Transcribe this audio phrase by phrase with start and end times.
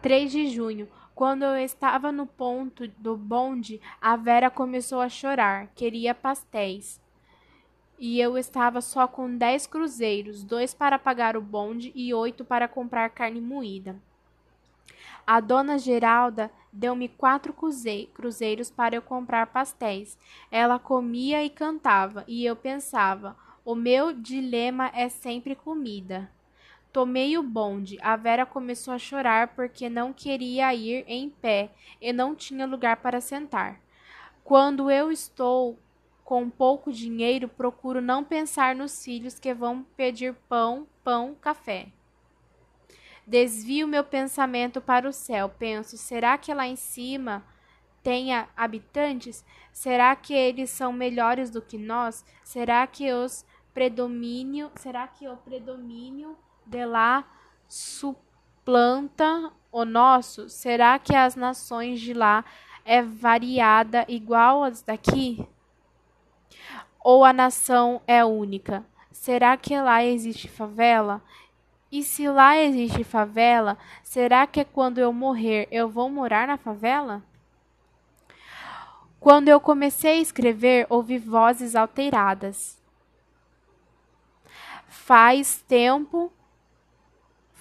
[0.00, 0.88] 3 de junho.
[1.14, 5.68] Quando eu estava no ponto do bonde, a Vera começou a chorar.
[5.74, 7.00] Queria pastéis.
[7.98, 12.68] E eu estava só com dez cruzeiros, dois para pagar o bonde e oito para
[12.68, 13.96] comprar carne moída.
[15.26, 17.52] A dona Geralda deu-me quatro
[18.14, 20.16] cruzeiros para eu comprar pastéis.
[20.48, 26.30] Ela comia e cantava, e eu pensava: o meu dilema é sempre comida.
[26.92, 27.98] Tomei o bonde.
[28.00, 32.96] A Vera começou a chorar porque não queria ir em pé e não tinha lugar
[32.96, 33.80] para sentar.
[34.42, 35.78] Quando eu estou
[36.24, 41.88] com pouco dinheiro, procuro não pensar nos filhos que vão pedir pão, pão, café.
[43.26, 45.50] Desvio meu pensamento para o céu.
[45.50, 47.44] Penso, será que lá em cima
[48.02, 49.44] tem habitantes?
[49.70, 52.24] Será que eles são melhores do que nós?
[52.42, 53.44] Será que os
[53.74, 56.36] predomínio, será que o predomínio
[56.68, 57.24] de lá
[57.66, 60.48] suplanta o nosso?
[60.48, 62.44] Será que as nações de lá
[62.84, 65.46] é variada igual às daqui?
[67.00, 68.84] Ou a nação é única?
[69.10, 71.22] Será que lá existe favela?
[71.90, 77.22] E se lá existe favela, será que quando eu morrer eu vou morar na favela?
[79.18, 82.78] Quando eu comecei a escrever, ouvi vozes alteradas.
[84.86, 86.30] Faz tempo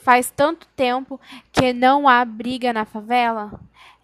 [0.08, 1.20] Faz tanto tempo
[1.52, 3.60] que não há briga na favela?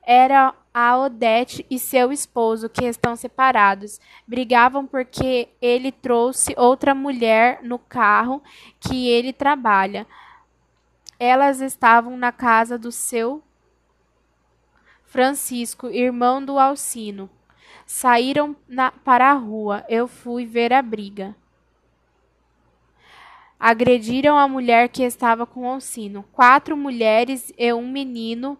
[0.05, 4.01] Era a Odete e seu esposo, que estão separados.
[4.27, 8.43] Brigavam porque ele trouxe outra mulher no carro
[8.81, 10.05] que ele trabalha.
[11.17, 13.41] Elas estavam na casa do seu
[15.05, 17.29] Francisco, irmão do Alcino.
[17.85, 19.85] Saíram na, para a rua.
[19.87, 21.33] Eu fui ver a briga
[23.63, 26.25] agrediram a mulher que estava com Alcino.
[26.33, 28.57] Quatro mulheres e um menino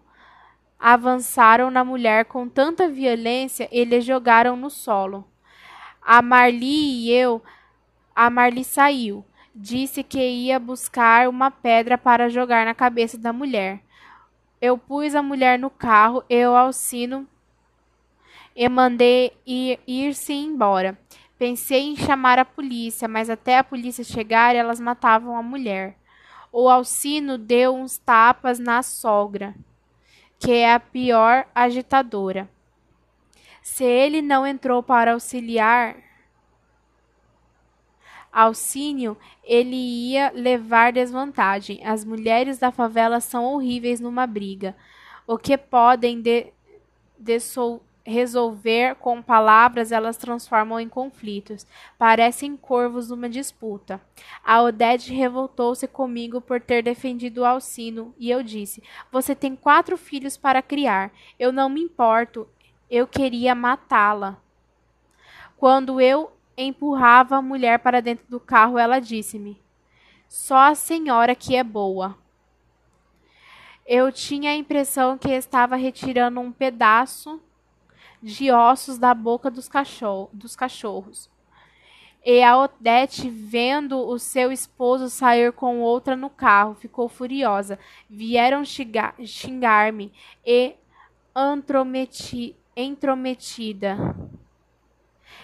[0.80, 5.22] avançaram na mulher com tanta violência e lhe jogaram no solo.
[6.00, 7.42] A Marli e eu,
[8.16, 9.22] a Marli saiu.
[9.54, 13.80] Disse que ia buscar uma pedra para jogar na cabeça da mulher.
[14.58, 17.28] Eu pus a mulher no carro e o Alcino
[18.56, 20.98] e mandei ir-se embora.
[21.38, 25.96] Pensei em chamar a polícia, mas até a polícia chegar, elas matavam a mulher.
[26.52, 29.54] O Alcino deu uns tapas na sogra,
[30.38, 32.48] que é a pior agitadora.
[33.60, 35.96] Se ele não entrou para auxiliar
[38.34, 41.86] Alcínio, ele ia levar desvantagem.
[41.86, 44.76] As mulheres da favela são horríveis numa briga.
[45.24, 46.52] O que podem de,
[47.16, 47.38] de
[48.04, 51.66] resolver com palavras, elas transformam em conflitos.
[51.98, 54.00] Parecem corvos numa disputa.
[54.44, 59.96] A Odete revoltou-se comigo por ter defendido o Alcino, e eu disse: Você tem quatro
[59.96, 61.10] filhos para criar.
[61.38, 62.46] Eu não me importo.
[62.90, 64.36] Eu queria matá-la.
[65.56, 69.60] Quando eu empurrava a mulher para dentro do carro, ela disse-me:
[70.28, 72.18] Só a senhora que é boa.
[73.86, 77.40] Eu tinha a impressão que estava retirando um pedaço
[78.24, 79.68] de ossos da boca dos,
[80.32, 81.30] dos cachorros.
[82.24, 87.78] E a Odete, vendo o seu esposo sair com outra no carro, ficou furiosa.
[88.08, 90.10] Vieram xingar-me
[90.44, 90.74] e
[91.36, 93.98] intrometi, intrometida.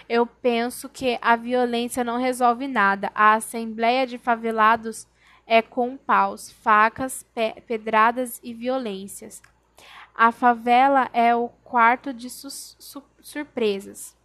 [0.09, 3.11] Eu penso que a violência não resolve nada.
[3.13, 5.07] A Assembleia de Favelados
[5.45, 9.39] é com paus, facas, pe pedradas e violências.
[10.15, 14.15] A favela é o quarto de su su surpresas.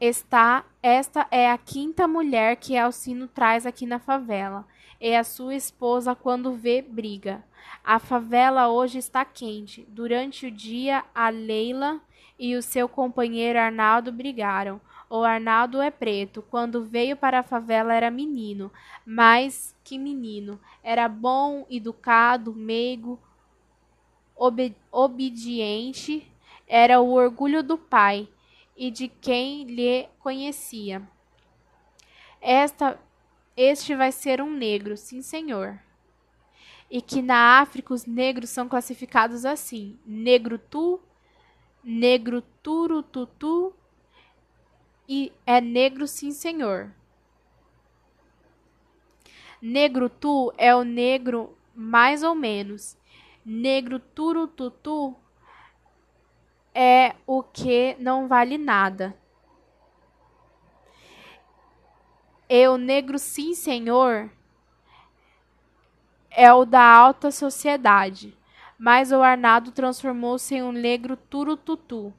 [0.00, 4.66] Está, esta é a quinta mulher que Alcino traz aqui na favela.
[5.00, 7.44] É a sua esposa quando vê briga.
[7.82, 9.86] A favela hoje está quente.
[9.88, 12.00] Durante o dia, a Leila
[12.38, 14.80] e o seu companheiro Arnaldo brigaram.
[15.08, 16.42] O Arnaldo é preto.
[16.42, 18.72] Quando veio para a favela era menino,
[19.04, 20.58] mas que menino.
[20.82, 23.18] Era bom, educado, meigo,
[24.36, 26.30] obedi obediente,
[26.66, 28.28] era o orgulho do pai
[28.76, 31.02] e de quem lhe conhecia.
[32.40, 33.00] Esta,
[33.56, 35.80] este vai ser um negro, sim, senhor.
[36.90, 41.00] E que na África os negros são classificados assim: negro tu,
[41.82, 43.74] negro turututu
[45.08, 46.92] e é negro, sim, senhor.
[49.60, 52.96] Negro tu é o negro mais ou menos
[53.44, 55.14] negro turututu
[56.74, 59.16] é o que não vale nada.
[62.48, 64.30] Eu negro sim, senhor,
[66.30, 68.36] é o da alta sociedade.
[68.78, 72.12] mas o Arnaldo transformou-se em um negro turututu.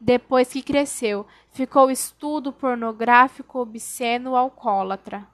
[0.00, 5.28] Depois que cresceu, ficou estudo pornográfico, obsceno, alcoólatra.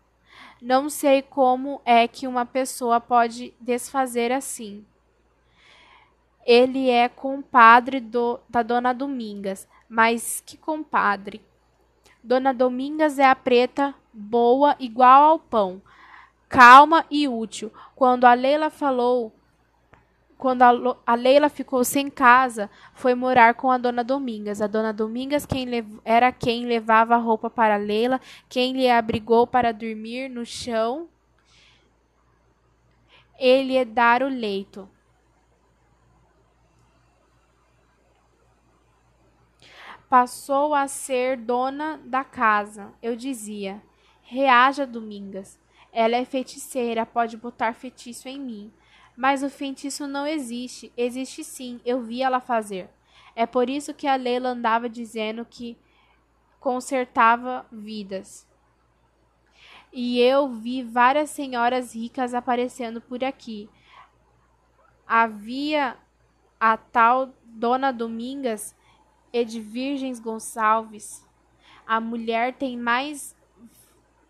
[0.60, 4.84] Não sei como é que uma pessoa pode desfazer assim.
[6.44, 11.40] Ele é compadre do, da Dona Domingas, mas que compadre?
[12.22, 15.80] Dona Domingas é a preta, boa, igual ao pão,
[16.48, 17.72] calma e útil.
[17.94, 19.32] Quando a Leila falou
[20.38, 24.62] quando a, a, Leila ficou sem casa, foi morar com a dona Domingas.
[24.62, 25.66] A dona Domingas quem
[26.04, 31.08] era quem levava a roupa para a Leila, quem lhe abrigou para dormir no chão.
[33.36, 34.88] Ele dar o leito.
[40.08, 42.92] Passou a ser dona da casa.
[43.02, 43.82] Eu dizia:
[44.22, 45.58] Reaja, Domingas.
[45.92, 48.72] Ela é feiticeira, pode botar feitiço em mim.
[49.18, 50.92] Mas o feitiço não existe.
[50.96, 52.88] Existe sim, eu vi ela fazer.
[53.34, 55.76] É por isso que a Leila andava dizendo que
[56.60, 58.46] consertava vidas.
[59.92, 63.68] E eu vi várias senhoras ricas aparecendo por aqui.
[65.04, 65.96] Havia
[66.60, 68.72] a tal Dona Domingas
[69.32, 71.26] Edvirgens Gonçalves.
[71.84, 73.34] A mulher tem mais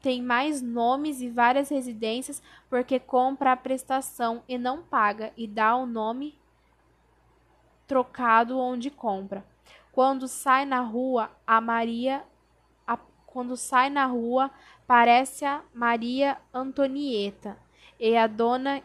[0.08, 5.76] tem mais nomes e várias residências porque compra a prestação e não paga e dá
[5.76, 6.34] o nome
[7.87, 9.44] trocado onde compra.
[9.93, 12.25] Quando sai na rua, a Maria
[12.87, 12.96] a,
[13.26, 14.50] quando sai na rua,
[14.87, 17.58] parece a Maria Antonieta
[18.00, 18.82] e a dona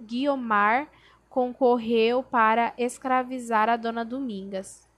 [0.00, 0.88] Guiomar
[1.28, 4.89] concorreu para escravizar a dona Domingas.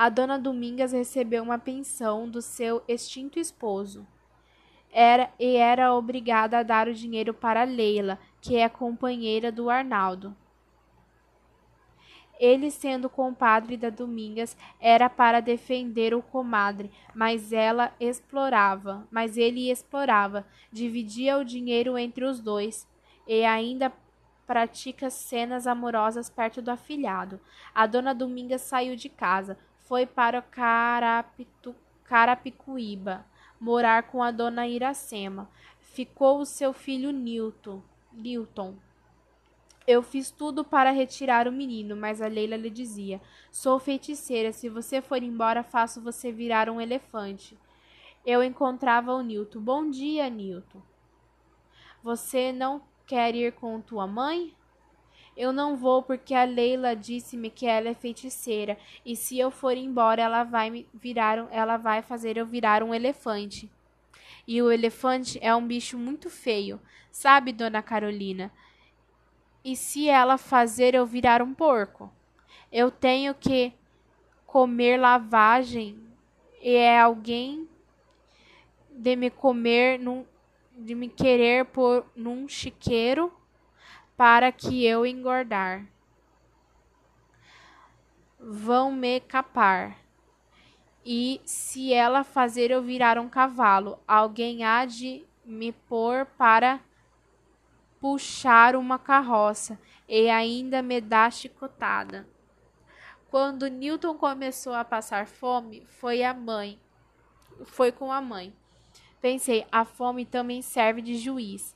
[0.00, 4.06] A dona Domingas recebeu uma pensão do seu extinto esposo.
[4.90, 10.34] Era e era obrigada a dar o dinheiro para Leila, que é companheira do Arnaldo.
[12.38, 19.70] Ele, sendo compadre da Domingas, era para defender o comadre, mas ela explorava, mas ele
[19.70, 22.88] explorava, dividia o dinheiro entre os dois
[23.28, 23.92] e ainda
[24.46, 27.38] pratica cenas amorosas perto do afilhado.
[27.74, 29.58] A dona Domingas saiu de casa,
[29.90, 33.26] foi para Carapitu, Carapicuíba
[33.58, 35.50] morar com a dona Iracema.
[35.80, 37.82] Ficou o seu filho Newton.
[38.12, 38.76] Newton.
[39.88, 43.20] Eu fiz tudo para retirar o menino, mas a Leila lhe dizia:
[43.50, 47.58] Sou feiticeira, se você for embora, faço você virar um elefante.
[48.24, 49.60] Eu encontrava o Newton.
[49.60, 50.80] Bom dia, Newton.
[52.00, 54.54] Você não quer ir com tua mãe?
[55.40, 58.76] Eu não vou porque a Leila disse-me que ela é feiticeira
[59.06, 63.66] e se eu for embora ela vai virar, ela vai fazer eu virar um elefante.
[64.46, 66.78] E o elefante é um bicho muito feio,
[67.10, 68.52] sabe, dona Carolina?
[69.64, 72.12] E se ela fazer eu virar um porco?
[72.70, 73.72] Eu tenho que
[74.46, 75.98] comer lavagem
[76.60, 77.66] e é alguém
[78.90, 80.22] de me comer num,
[80.76, 83.32] de me querer por num chiqueiro
[84.20, 85.86] para que eu engordar.
[88.38, 89.96] Vão me capar.
[91.02, 96.80] E se ela fazer eu virar um cavalo, alguém há de me pôr para
[97.98, 102.28] puxar uma carroça e ainda me dá chicotada.
[103.30, 106.78] Quando Newton começou a passar fome, foi a mãe.
[107.64, 108.52] Foi com a mãe.
[109.18, 111.74] Pensei, a fome também serve de juiz.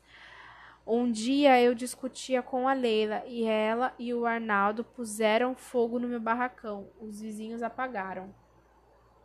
[0.87, 6.07] Um dia eu discutia com a Leila e ela e o Arnaldo puseram fogo no
[6.07, 6.91] meu barracão.
[7.00, 8.35] Os vizinhos apagaram.